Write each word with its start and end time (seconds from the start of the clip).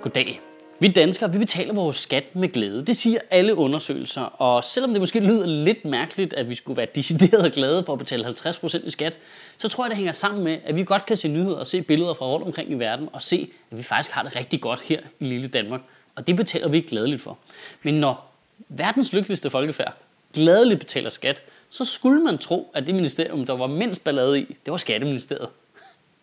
Goddag. 0.00 0.40
Vi 0.80 0.88
danskere, 0.88 1.32
vi 1.32 1.38
betaler 1.38 1.74
vores 1.74 1.96
skat 1.96 2.36
med 2.36 2.48
glæde. 2.48 2.86
Det 2.86 2.96
siger 2.96 3.18
alle 3.30 3.54
undersøgelser. 3.54 4.22
Og 4.22 4.64
selvom 4.64 4.90
det 4.90 5.00
måske 5.00 5.20
lyder 5.20 5.46
lidt 5.46 5.84
mærkeligt, 5.84 6.34
at 6.34 6.48
vi 6.48 6.54
skulle 6.54 6.76
være 6.76 6.86
decideret 6.94 7.52
glade 7.52 7.84
for 7.84 7.92
at 7.92 7.98
betale 7.98 8.26
50% 8.26 8.86
i 8.86 8.90
skat, 8.90 9.18
så 9.58 9.68
tror 9.68 9.84
jeg, 9.84 9.90
det 9.90 9.96
hænger 9.96 10.12
sammen 10.12 10.44
med, 10.44 10.58
at 10.64 10.76
vi 10.76 10.84
godt 10.84 11.06
kan 11.06 11.16
se 11.16 11.28
nyheder 11.28 11.56
og 11.56 11.66
se 11.66 11.82
billeder 11.82 12.14
fra 12.14 12.26
rundt 12.26 12.46
omkring 12.46 12.70
i 12.70 12.74
verden 12.74 13.08
og 13.12 13.22
se, 13.22 13.48
at 13.70 13.78
vi 13.78 13.82
faktisk 13.82 14.10
har 14.10 14.22
det 14.22 14.36
rigtig 14.36 14.60
godt 14.60 14.80
her 14.80 15.00
i 15.20 15.24
lille 15.24 15.48
Danmark. 15.48 15.80
Og 16.14 16.26
det 16.26 16.36
betaler 16.36 16.68
vi 16.68 16.76
ikke 16.76 16.88
gladeligt 16.88 17.22
for. 17.22 17.38
Men 17.82 17.94
når 17.94 18.32
verdens 18.68 19.12
lykkeligste 19.12 19.50
folkefærd 19.50 19.94
gladeligt 20.32 20.80
betaler 20.80 21.10
skat, 21.10 21.42
så 21.70 21.84
skulle 21.84 22.22
man 22.22 22.38
tro, 22.38 22.70
at 22.74 22.86
det 22.86 22.94
ministerium, 22.94 23.46
der 23.46 23.56
var 23.56 23.66
mindst 23.66 24.04
ballade 24.04 24.40
i, 24.40 24.56
det 24.64 24.70
var 24.70 24.76
Skatteministeriet. 24.76 25.48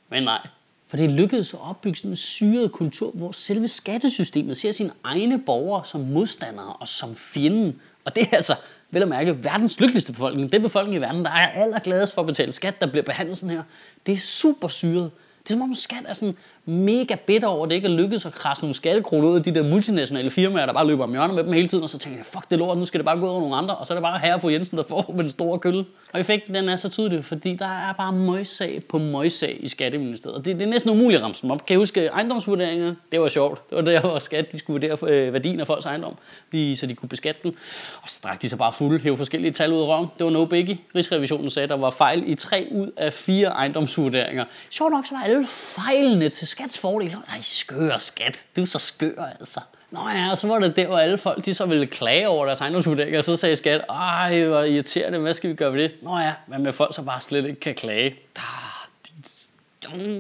Men 0.09 0.23
nej, 0.23 0.47
for 0.87 0.97
det 0.97 1.11
lykkedes 1.11 1.53
at 1.53 1.59
opbygge 1.61 1.97
sådan 1.97 2.11
en 2.11 2.15
syret 2.15 2.71
kultur, 2.71 3.11
hvor 3.11 3.31
selve 3.31 3.67
skattesystemet 3.67 4.57
ser 4.57 4.71
sine 4.71 4.91
egne 5.03 5.41
borgere 5.41 5.85
som 5.85 6.01
modstandere 6.01 6.73
og 6.73 6.87
som 6.87 7.15
fjenden. 7.15 7.81
Og 8.05 8.15
det 8.15 8.23
er 8.23 8.35
altså, 8.35 8.55
vel 8.91 9.01
at 9.01 9.07
mærke, 9.07 9.43
verdens 9.43 9.79
lykkeligste 9.79 10.11
befolkning. 10.11 10.51
Det 10.51 10.61
befolkning 10.61 10.95
i 10.95 11.01
verden, 11.01 11.25
der 11.25 11.31
er 11.31 11.47
allergladest 11.47 12.13
for 12.13 12.21
at 12.21 12.27
betale 12.27 12.51
skat, 12.51 12.81
der 12.81 12.87
bliver 12.87 13.03
behandlet 13.03 13.37
sådan 13.37 13.55
her. 13.55 13.63
Det 14.05 14.13
er 14.13 14.17
super 14.17 14.67
syret. 14.67 15.11
Det 15.43 15.49
er 15.49 15.53
som 15.53 15.61
om 15.61 15.75
skat 15.75 16.03
er 16.05 16.13
sådan 16.13 16.35
mega 16.65 17.15
bitter 17.27 17.47
over, 17.47 17.63
at 17.63 17.69
det 17.69 17.75
ikke 17.75 17.87
er 17.87 17.91
lykkedes 17.91 18.25
at 18.25 18.33
krasse 18.33 18.63
nogle 18.63 18.75
skattekroner 18.75 19.29
ud 19.29 19.35
af 19.35 19.43
de 19.43 19.55
der 19.55 19.63
multinationale 19.63 20.29
firmaer, 20.29 20.65
der 20.65 20.73
bare 20.73 20.87
løber 20.87 21.03
om 21.03 21.11
hjørnet 21.11 21.35
med 21.35 21.43
dem 21.43 21.53
hele 21.53 21.67
tiden, 21.67 21.83
og 21.83 21.89
så 21.89 21.97
tænker 21.97 22.19
jeg, 22.19 22.25
fuck 22.25 22.49
det 22.49 22.59
lort, 22.59 22.77
nu 22.77 22.85
skal 22.85 22.97
det 22.99 23.05
bare 23.05 23.19
gå 23.19 23.29
over 23.29 23.39
nogle 23.39 23.55
andre, 23.55 23.75
og 23.75 23.87
så 23.87 23.93
er 23.93 23.95
det 23.95 24.03
bare 24.03 24.19
herre 24.19 24.41
for 24.41 24.49
Jensen, 24.49 24.77
der 24.77 24.83
får 24.83 25.13
med 25.15 25.23
den 25.23 25.29
store 25.29 25.59
kølle. 25.59 25.85
Og 26.13 26.19
effekten 26.19 26.55
den 26.55 26.69
er 26.69 26.75
så 26.75 26.89
tydelig, 26.89 27.25
fordi 27.25 27.55
der 27.55 27.89
er 27.89 27.93
bare 27.93 28.13
møjsag 28.13 28.81
på 28.89 28.97
møjsag 28.97 29.57
i 29.59 29.67
Skatteministeriet. 29.67 30.45
Det, 30.45 30.55
det 30.55 30.65
er 30.65 30.69
næsten 30.69 30.91
umuligt 30.91 31.19
at 31.19 31.25
ramse 31.25 31.41
dem 31.41 31.51
op. 31.51 31.65
Kan 31.65 31.73
I 31.73 31.77
huske 31.77 32.05
ejendomsvurderinger? 32.05 32.95
Det 33.11 33.21
var 33.21 33.27
sjovt. 33.27 33.69
Det 33.69 33.75
var 33.75 33.81
der, 33.81 33.99
hvor 33.99 34.19
skat 34.19 34.51
de 34.51 34.59
skulle 34.59 34.87
vurdere 34.89 35.13
øh, 35.13 35.33
værdien 35.33 35.59
af 35.59 35.67
folks 35.67 35.85
ejendom, 35.85 36.15
lige, 36.51 36.77
så 36.77 36.85
de 36.85 36.95
kunne 36.95 37.09
beskatte 37.09 37.41
den. 37.43 37.55
Og 38.01 38.09
så 38.09 38.19
drak 38.23 38.41
de 38.41 38.49
sig 38.49 38.57
bare 38.57 38.73
fuld, 38.73 39.01
hæve 39.01 39.17
forskellige 39.17 39.51
tal 39.51 39.73
ud 39.73 39.81
af 39.81 39.87
røven. 39.87 40.07
Det 40.17 40.25
var 40.25 40.31
no 40.31 40.45
biggie. 40.45 40.77
Rigsrevisionen 40.95 41.49
sagde, 41.49 41.63
at 41.63 41.69
der 41.69 41.77
var 41.77 41.89
fejl 41.89 42.23
i 42.29 42.35
tre 42.35 42.67
ud 42.71 42.91
af 42.97 43.13
fire 43.13 43.47
ejendomsvurderinger. 43.47 44.45
Sjovt 44.69 44.91
nok, 44.91 45.05
så 45.05 45.15
var 45.15 45.23
alle 45.23 45.47
fejlene 45.47 46.29
til 46.29 46.47
skats 46.55 46.79
fordel. 46.79 47.15
Nej, 47.27 47.41
skør 47.41 47.97
skat. 47.97 48.39
Du 48.55 48.61
er 48.61 48.65
så 48.65 48.79
skør, 48.79 49.25
altså. 49.39 49.59
Nå 49.91 50.09
ja, 50.09 50.31
og 50.31 50.37
så 50.37 50.47
var 50.47 50.59
det 50.59 50.75
der, 50.75 50.87
hvor 50.87 50.97
alle 50.97 51.17
folk 51.17 51.45
de 51.45 51.53
så 51.53 51.65
ville 51.65 51.87
klage 51.87 52.29
over 52.29 52.45
deres 52.45 52.61
ejendomsvurdering, 52.61 53.17
og 53.17 53.23
så 53.23 53.37
sagde 53.37 53.55
skat, 53.55 53.81
ej, 53.89 54.43
hvor 54.43 54.61
irriterende, 54.63 55.19
hvad 55.19 55.33
skal 55.33 55.49
vi 55.49 55.55
gøre 55.55 55.73
ved 55.73 55.83
det? 55.83 55.91
Nå 56.01 56.17
ja, 56.17 56.33
men 56.47 56.63
med 56.63 56.71
folk 56.71 56.95
så 56.95 57.01
bare 57.01 57.21
slet 57.21 57.45
ikke 57.45 57.59
kan 57.59 57.75
klage. 57.75 58.15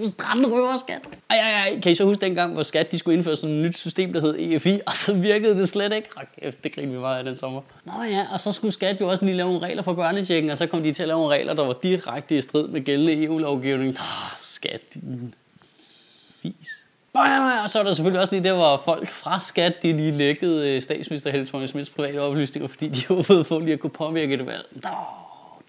Strandrøver, 0.05 0.77
skat. 0.77 1.07
Ej, 1.29 1.37
ej, 1.37 1.51
ej. 1.51 1.79
Kan 1.79 1.91
I 1.91 1.95
så 1.95 2.03
huske 2.03 2.21
dengang, 2.21 2.53
hvor 2.53 2.63
skat 2.63 2.91
de 2.91 2.99
skulle 2.99 3.17
indføre 3.17 3.35
sådan 3.35 3.55
et 3.55 3.65
nyt 3.65 3.77
system, 3.77 4.13
der 4.13 4.21
hed 4.21 4.35
EFI, 4.39 4.79
og 4.87 4.95
så 4.95 5.13
virkede 5.13 5.57
det 5.57 5.69
slet 5.69 5.93
ikke? 5.93 6.09
Okay, 6.15 6.51
det 6.63 6.75
grinede 6.75 6.93
vi 6.93 6.99
meget 6.99 7.17
af 7.17 7.23
den 7.23 7.37
sommer. 7.37 7.61
Nå 7.85 7.93
ja, 8.09 8.25
og 8.31 8.39
så 8.39 8.51
skulle 8.51 8.73
skat 8.73 9.01
jo 9.01 9.07
også 9.07 9.25
lige 9.25 9.37
lave 9.37 9.49
nogle 9.49 9.67
regler 9.67 9.83
for 9.83 9.93
børnechecken, 9.93 10.49
og 10.49 10.57
så 10.57 10.67
kom 10.67 10.83
de 10.83 10.93
til 10.93 11.03
at 11.03 11.07
lave 11.07 11.19
nogle 11.19 11.35
regler, 11.35 11.53
der 11.53 11.63
var 11.63 11.75
direkte 11.83 12.37
i 12.37 12.41
strid 12.41 12.67
med 12.67 12.81
gældende 12.81 13.23
EU-lovgivning. 13.23 13.97
Ah, 13.99 14.31
skat, 14.41 14.81
din 14.93 15.33
fis. 16.45 16.85
Nå 17.13 17.21
ja, 17.21 17.39
nej, 17.39 17.59
og 17.63 17.69
så 17.69 17.79
er 17.79 17.83
der 17.83 17.93
selvfølgelig 17.93 18.21
også 18.21 18.33
lige 18.33 18.43
der, 18.43 18.53
hvor 18.53 18.81
folk 18.85 19.07
fra 19.07 19.39
skat, 19.39 19.73
de 19.81 19.93
lige 19.93 20.11
lækkede 20.11 20.75
øh, 20.75 20.81
statsminister 20.81 21.31
Helle 21.31 21.47
thorning 21.47 21.69
Smiths 21.69 21.89
private 21.89 22.21
oplysninger, 22.21 22.67
fordi 22.67 22.87
de 22.87 23.05
håbede 23.15 23.43
på 23.43 23.59
lige 23.59 23.73
at 23.73 23.79
kunne 23.79 23.89
påvirke 23.89 24.37
det 24.37 24.45
valg. 24.45 24.65
Nå, 24.71 24.89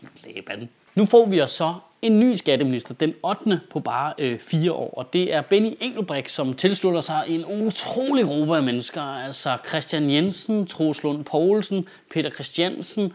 de 0.00 0.06
læbande. 0.24 0.68
Nu 0.94 1.04
får 1.04 1.26
vi 1.26 1.40
os 1.40 1.50
så 1.50 1.74
en 2.02 2.20
ny 2.20 2.34
skatteminister, 2.34 2.94
den 2.94 3.14
8. 3.22 3.60
på 3.70 3.80
bare 3.80 4.12
øh, 4.18 4.40
fire 4.40 4.72
år, 4.72 4.94
og 4.96 5.12
det 5.12 5.34
er 5.34 5.42
Benny 5.42 5.76
Engelbrecht, 5.80 6.30
som 6.30 6.54
tilslutter 6.54 7.00
sig 7.00 7.24
en 7.28 7.44
utrolig 7.66 8.24
gruppe 8.24 8.56
af 8.56 8.62
mennesker, 8.62 9.02
altså 9.02 9.58
Christian 9.68 10.10
Jensen, 10.10 10.66
Troels 10.66 11.02
Lund 11.02 11.24
Poulsen, 11.24 11.88
Peter 12.10 12.30
Christiansen, 12.30 13.12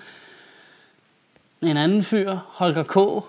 en 1.62 1.78
anden 1.78 2.04
fyr, 2.04 2.38
Holger 2.48 2.84
K., 2.84 3.26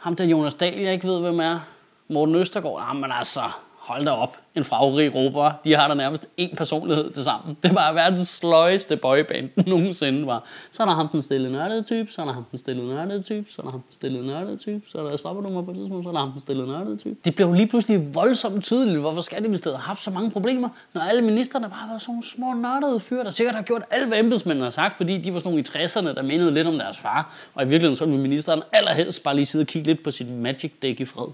ham 0.00 0.16
der 0.16 0.24
Jonas 0.24 0.54
Dahl, 0.54 0.80
jeg 0.80 0.92
ikke 0.92 1.06
ved, 1.06 1.20
hvem 1.20 1.40
er, 1.40 1.60
Morten 2.08 2.34
Østergaard, 2.34 2.86
jamen 2.88 3.12
altså, 3.12 3.40
hold 3.86 4.04
da 4.04 4.10
op, 4.10 4.36
en 4.54 4.64
fragrig 4.64 5.14
råber. 5.14 5.52
De 5.64 5.74
har 5.74 5.88
der 5.88 5.94
nærmest 5.94 6.26
en 6.36 6.56
personlighed 6.56 7.10
til 7.10 7.24
sammen. 7.24 7.56
Det 7.62 7.74
var 7.74 7.92
verdens 7.92 8.28
sløjeste 8.28 8.96
boyband 8.96 9.48
nogensinde 9.66 10.26
var. 10.26 10.44
Så 10.72 10.82
er 10.82 10.86
der 10.86 10.94
ham 10.94 11.08
den 11.08 11.22
stille 11.22 11.52
nørdede 11.52 11.82
type, 11.82 12.12
så 12.12 12.22
er 12.22 12.26
der 12.26 12.32
ham 12.32 12.44
den 12.50 12.58
stille 12.58 12.88
nørdede 12.88 13.22
type, 13.22 13.46
så 13.50 13.62
er 13.62 13.64
der 13.64 13.70
ham 13.70 13.80
den 13.80 13.92
stille 13.92 14.26
nørdede 14.26 14.56
type, 14.56 14.82
så 14.88 14.98
er 14.98 15.08
der 15.08 15.16
stoppernummer 15.16 15.62
på 15.62 15.70
et 15.70 15.76
tidspunkt, 15.76 16.04
så 16.04 16.08
er 16.08 16.12
der 16.12 16.20
ham 16.20 16.32
den 16.32 16.40
stille 16.40 16.66
nørdede 16.66 16.96
type. 16.96 17.16
Det 17.24 17.34
blev 17.34 17.52
lige 17.52 17.66
pludselig 17.66 18.14
voldsomt 18.14 18.64
tydeligt, 18.64 18.98
hvorfor 18.98 19.20
Skatteministeriet 19.20 19.78
har 19.78 19.84
haft 19.84 20.02
så 20.02 20.10
mange 20.10 20.30
problemer, 20.30 20.68
når 20.94 21.00
alle 21.00 21.22
ministerne 21.22 21.68
bare 21.68 21.78
har 21.78 21.88
været 21.88 22.00
sådan 22.00 22.12
nogle 22.12 22.24
små 22.24 22.54
nørdede 22.54 23.00
fyre, 23.00 23.24
der 23.24 23.30
sikkert 23.30 23.54
har 23.54 23.62
gjort 23.62 23.82
alt, 23.90 24.08
hvad 24.08 24.18
embedsmændene 24.18 24.64
har 24.64 24.70
sagt, 24.70 24.96
fordi 24.96 25.18
de 25.18 25.34
var 25.34 25.38
sådan 25.38 25.50
nogle 25.50 25.60
i 25.60 25.84
60'erne, 25.84 26.14
der 26.14 26.22
mindede 26.22 26.54
lidt 26.54 26.66
om 26.66 26.78
deres 26.78 26.98
far. 26.98 27.34
Og 27.54 27.62
i 27.62 27.66
virkeligheden 27.66 27.96
så 27.96 28.06
ville 28.06 28.20
ministeren 28.20 28.62
allerhelst 28.72 29.22
bare 29.22 29.34
lige 29.34 29.46
sidde 29.46 29.62
og 29.62 29.66
kigge 29.66 29.86
lidt 29.88 30.04
på 30.04 30.10
sit 30.10 30.30
magic 30.30 30.72
deck 30.82 31.00
i 31.00 31.04
fred. 31.04 31.26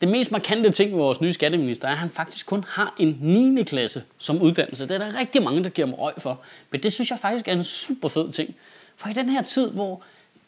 Det 0.00 0.08
mest 0.08 0.32
markante 0.32 0.70
ting 0.70 0.90
med 0.90 0.98
vores 0.98 1.20
nye 1.20 1.32
skatteminister 1.32 1.88
er, 1.88 1.92
at 1.92 1.98
han 1.98 2.10
faktisk 2.10 2.46
kun 2.46 2.64
har 2.68 2.94
en 2.98 3.18
9. 3.20 3.62
klasse 3.62 4.02
som 4.18 4.42
uddannelse. 4.42 4.88
Det 4.88 4.94
er 4.94 4.98
der 4.98 5.18
rigtig 5.18 5.42
mange, 5.42 5.64
der 5.64 5.70
giver 5.70 5.86
ham 5.86 5.94
røg 5.94 6.14
for. 6.18 6.40
Men 6.70 6.82
det 6.82 6.92
synes 6.92 7.10
jeg 7.10 7.18
faktisk 7.18 7.48
er 7.48 7.52
en 7.52 7.64
super 7.64 8.08
fed 8.08 8.30
ting. 8.30 8.54
For 8.96 9.08
i 9.08 9.12
den 9.12 9.28
her 9.28 9.42
tid, 9.42 9.70
hvor 9.70 10.02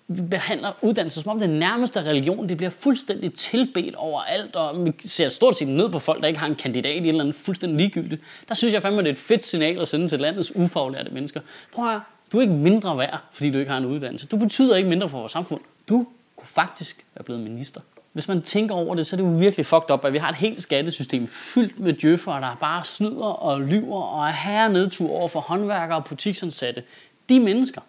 vi 0.08 0.22
behandler 0.22 0.72
uddannelse 0.82 1.22
som 1.22 1.30
om 1.30 1.40
det 1.40 1.50
nærmeste 1.50 2.02
religion, 2.02 2.48
det 2.48 2.56
bliver 2.56 2.70
fuldstændig 2.70 3.34
tilbedt 3.34 3.94
overalt, 3.94 4.56
og 4.56 4.84
vi 4.84 4.92
ser 5.00 5.28
stort 5.28 5.56
set 5.56 5.68
ned 5.68 5.88
på 5.88 5.98
folk, 5.98 6.20
der 6.20 6.28
ikke 6.28 6.40
har 6.40 6.46
en 6.46 6.54
kandidat 6.54 6.94
i 6.94 6.98
en 6.98 7.06
eller 7.06 7.20
andet 7.20 7.34
fuldstændig 7.34 7.78
ligegyldigt. 7.78 8.22
Der 8.48 8.54
synes 8.54 8.74
jeg 8.74 8.82
fandme, 8.82 9.02
det 9.02 9.08
er 9.08 9.12
et 9.12 9.18
fedt 9.18 9.44
signal 9.44 9.80
at 9.80 9.88
sende 9.88 10.08
til 10.08 10.20
landets 10.20 10.56
ufaglærte 10.56 11.10
mennesker. 11.10 11.40
Prøv 11.72 11.84
at 11.84 11.90
høre, 11.90 12.02
du 12.32 12.38
er 12.38 12.42
ikke 12.42 12.54
mindre 12.54 12.98
værd, 12.98 13.18
fordi 13.32 13.50
du 13.50 13.58
ikke 13.58 13.70
har 13.70 13.78
en 13.78 13.86
uddannelse. 13.86 14.26
Du 14.26 14.36
betyder 14.36 14.76
ikke 14.76 14.88
mindre 14.88 15.08
for 15.08 15.18
vores 15.18 15.32
samfund. 15.32 15.60
Du 15.88 16.06
kunne 16.36 16.48
faktisk 16.48 17.04
være 17.14 17.24
blevet 17.24 17.42
minister 17.42 17.80
hvis 18.12 18.28
man 18.28 18.42
tænker 18.42 18.74
over 18.74 18.94
det, 18.94 19.06
så 19.06 19.16
er 19.16 19.20
det 19.20 19.24
jo 19.24 19.36
virkelig 19.36 19.66
fucked 19.66 19.90
up, 19.90 20.04
at 20.04 20.12
vi 20.12 20.18
har 20.18 20.28
et 20.28 20.34
helt 20.34 20.62
skattesystem 20.62 21.28
fyldt 21.28 21.80
med 21.80 21.92
djøffere, 21.92 22.40
der 22.40 22.56
bare 22.60 22.84
snyder 22.84 23.24
og 23.24 23.60
lyver 23.60 24.02
og 24.02 24.28
er 24.28 24.32
herre 24.32 24.72
nedtur 24.72 25.10
over 25.10 25.28
for 25.28 25.40
håndværkere 25.40 25.98
og 25.98 26.04
butiksansatte. 26.04 26.82
De 27.28 27.40
mennesker, 27.40 27.80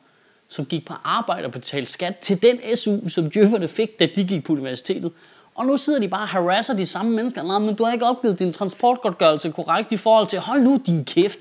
som 0.48 0.66
gik 0.66 0.86
på 0.86 0.94
arbejde 1.04 1.46
og 1.46 1.52
betalte 1.52 1.92
skat 1.92 2.18
til 2.18 2.42
den 2.42 2.76
SU, 2.76 3.10
som 3.10 3.30
djøfferne 3.30 3.68
fik, 3.68 4.00
da 4.00 4.08
de 4.16 4.28
gik 4.28 4.44
på 4.44 4.54
universitetet. 4.54 5.12
Og 5.56 5.66
nu 5.66 5.78
sidder 5.78 6.00
de 6.00 6.08
bare 6.08 6.22
og 6.22 6.28
harasser 6.28 6.74
de 6.74 6.86
samme 6.86 7.12
mennesker. 7.12 7.44
Nej, 7.44 7.60
men 7.60 7.76
du 7.76 7.84
har 7.84 7.94
ikke 7.94 8.06
opgivet 8.06 8.40
din 8.40 8.54
transportgodtgørelse 8.54 9.52
korrekt 9.52 9.92
i 9.92 9.98
forhold 9.98 10.28
til, 10.28 10.40
hold 10.40 10.62
nu 10.62 10.80
din 10.86 11.06
kæft 11.06 11.40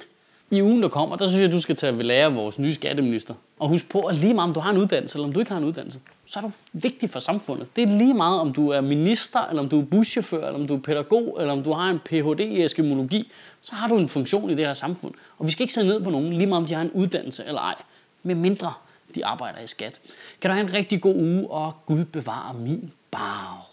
i 0.51 0.63
ugen, 0.63 0.83
der 0.83 0.89
kommer, 0.89 1.17
der 1.17 1.29
synes 1.29 1.41
jeg, 1.41 1.49
at 1.49 1.53
du 1.53 1.61
skal 1.61 1.77
tage 1.77 1.97
ved 1.99 2.05
lære 2.05 2.25
af 2.25 2.35
vores 2.35 2.59
nye 2.59 2.75
skatteminister. 2.75 3.35
Og 3.59 3.69
husk 3.69 3.89
på, 3.89 4.01
at 4.01 4.15
lige 4.15 4.35
meget 4.35 4.49
om 4.49 4.55
du 4.55 4.61
har 4.61 4.71
en 4.71 4.77
uddannelse, 4.77 5.17
eller 5.17 5.27
om 5.27 5.33
du 5.33 5.41
ikke 5.41 5.51
har 5.53 5.59
en 5.59 5.65
uddannelse, 5.65 6.01
så 6.27 6.39
er 6.39 6.43
du 6.43 6.53
vigtig 6.73 7.11
for 7.11 7.21
samfundet. 7.21 7.77
Det 7.77 7.85
er 7.85 7.99
lige 7.99 8.15
meget, 8.15 8.41
om 8.41 8.53
du 8.53 8.69
er 8.69 8.81
minister, 8.81 9.41
eller 9.41 9.63
om 9.63 9.69
du 9.69 9.81
er 9.81 9.85
buschauffør, 9.85 10.47
eller 10.47 10.61
om 10.61 10.67
du 10.67 10.75
er 10.75 10.81
pædagog, 10.81 11.37
eller 11.41 11.53
om 11.53 11.63
du 11.63 11.73
har 11.73 11.91
en 11.91 11.99
Ph.D. 11.99 12.41
i 12.41 12.65
eskimologi, 12.65 13.31
så 13.63 13.75
har 13.75 13.89
du 13.89 13.97
en 13.97 14.09
funktion 14.09 14.51
i 14.51 14.55
det 14.55 14.67
her 14.67 14.75
samfund. 14.75 15.15
Og 15.39 15.47
vi 15.47 15.53
skal 15.53 15.63
ikke 15.63 15.75
se 15.75 15.83
ned 15.83 16.01
på 16.01 16.11
nogen, 16.11 16.33
lige 16.33 16.47
meget 16.47 16.63
om 16.63 16.67
de 16.67 16.75
har 16.75 16.83
en 16.83 16.91
uddannelse 16.91 17.45
eller 17.45 17.61
ej, 17.61 17.75
med 18.23 18.35
mindre 18.35 18.73
de 19.15 19.27
arbejder 19.27 19.61
i 19.61 19.67
skat. 19.67 20.01
Kan 20.41 20.51
du 20.51 20.55
have 20.55 20.67
en 20.67 20.73
rigtig 20.73 21.01
god 21.01 21.15
uge, 21.15 21.51
og 21.51 21.73
Gud 21.87 22.05
bevare 22.05 22.55
min 22.55 22.93
bar. 23.11 23.67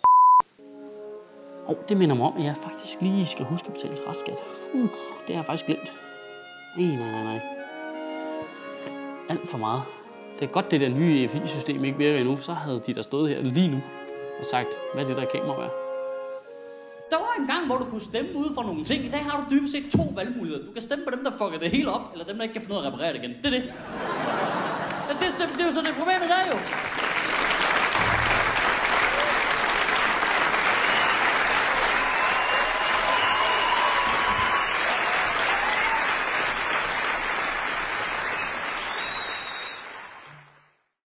Og 1.66 1.78
det 1.90 1.98
minder 1.98 2.16
mig 2.16 2.26
om, 2.26 2.38
at 2.38 2.44
jeg 2.44 2.56
faktisk 2.64 3.02
lige 3.02 3.26
skal 3.26 3.46
huske 3.46 3.68
at 3.68 3.74
betale 3.74 3.94
restskat. 4.09 4.38
Uh, 4.74 4.82
det 4.82 4.90
har 5.28 5.34
jeg 5.36 5.46
faktisk 5.46 5.66
glemt. 5.66 6.06
Nej, 6.78 6.96
nej, 6.96 7.12
nej, 7.12 7.24
nej. 7.24 7.40
Alt 9.30 9.50
for 9.50 9.58
meget. 9.58 9.82
Det 10.40 10.48
er 10.48 10.52
godt, 10.52 10.72
det 10.72 10.82
der 10.82 10.90
nye 10.90 11.24
EFI-system 11.24 11.85
ikke 11.85 11.97
virker 11.97 12.20
endnu, 12.20 12.38
så 12.38 12.53
havde 12.53 12.82
de 12.88 12.94
der 12.94 13.02
stået 13.02 13.29
her 13.29 13.41
lige 13.41 13.68
nu 13.68 13.82
og 14.40 14.46
sagt, 14.46 14.68
hvad 14.94 15.06
det 15.06 15.18
der 15.18 15.26
kamera 15.26 15.64
er. 15.64 15.70
Der 17.12 17.18
var 17.18 17.34
en 17.40 17.47
gang, 17.47 17.66
hvor 17.66 17.78
du 17.78 17.85
kunne 17.85 18.02
stemme 18.02 18.29
ud 18.35 18.53
for 18.56 18.64
nogle 18.64 18.84
ting. 18.84 19.06
I 19.06 19.09
dag 19.09 19.24
har 19.26 19.38
du 19.40 19.56
dybest 19.56 19.74
set 19.74 19.91
to 19.91 20.14
valgmuligheder. 20.16 20.66
Du 20.66 20.72
kan 20.72 20.82
stemme 20.82 21.06
på 21.06 21.12
dem, 21.16 21.24
der 21.24 21.32
fucker 21.32 21.59
det 21.59 21.72
hele 21.72 21.91
op, 21.91 22.02
eller 22.14 22.26
dem, 22.26 22.35
der 22.35 22.44
ikke 22.44 22.53
kan 22.53 22.62
finde 22.62 22.76
ud 22.76 22.82
af 22.82 22.88
at 22.88 22.94
reparere 22.94 23.14
det 23.14 23.23
igen. 23.23 23.34
Det 23.44 23.46
er 23.46 23.50
det. 23.50 23.64
Det, 25.22 25.28
er, 25.28 25.47
det 25.56 25.62
er 25.62 25.66
jo 25.66 25.72
så 25.72 25.82
det 25.82 25.94
problemet 26.00 26.30
der 26.34 26.41
jo. 26.52 26.58